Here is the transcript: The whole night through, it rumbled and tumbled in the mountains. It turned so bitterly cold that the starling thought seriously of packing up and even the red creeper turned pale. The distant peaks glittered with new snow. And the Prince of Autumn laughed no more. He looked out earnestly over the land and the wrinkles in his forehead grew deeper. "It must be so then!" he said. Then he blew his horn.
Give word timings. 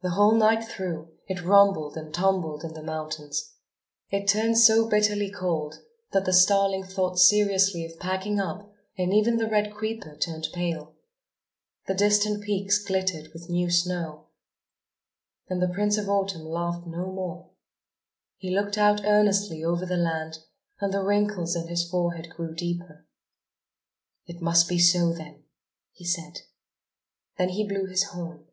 The 0.00 0.10
whole 0.10 0.36
night 0.36 0.62
through, 0.64 1.12
it 1.26 1.42
rumbled 1.42 1.96
and 1.96 2.14
tumbled 2.14 2.62
in 2.62 2.72
the 2.72 2.84
mountains. 2.84 3.54
It 4.10 4.28
turned 4.28 4.56
so 4.56 4.88
bitterly 4.88 5.28
cold 5.28 5.74
that 6.12 6.24
the 6.24 6.32
starling 6.32 6.84
thought 6.84 7.18
seriously 7.18 7.84
of 7.84 7.98
packing 7.98 8.38
up 8.38 8.72
and 8.96 9.12
even 9.12 9.38
the 9.38 9.50
red 9.50 9.74
creeper 9.74 10.14
turned 10.16 10.46
pale. 10.52 10.94
The 11.88 11.94
distant 11.96 12.44
peaks 12.44 12.78
glittered 12.78 13.32
with 13.32 13.50
new 13.50 13.72
snow. 13.72 14.28
And 15.48 15.60
the 15.60 15.66
Prince 15.74 15.98
of 15.98 16.08
Autumn 16.08 16.44
laughed 16.44 16.86
no 16.86 17.10
more. 17.10 17.50
He 18.36 18.54
looked 18.54 18.78
out 18.78 19.04
earnestly 19.04 19.64
over 19.64 19.84
the 19.84 19.96
land 19.96 20.38
and 20.78 20.94
the 20.94 21.02
wrinkles 21.02 21.56
in 21.56 21.66
his 21.66 21.90
forehead 21.90 22.30
grew 22.30 22.54
deeper. 22.54 23.04
"It 24.26 24.40
must 24.40 24.68
be 24.68 24.78
so 24.78 25.12
then!" 25.12 25.42
he 25.90 26.04
said. 26.04 26.42
Then 27.36 27.48
he 27.48 27.66
blew 27.66 27.86
his 27.86 28.04
horn. 28.04 28.44